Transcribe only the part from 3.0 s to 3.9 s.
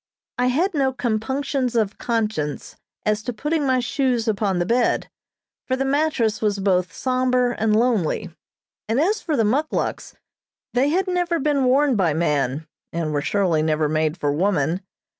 as to putting my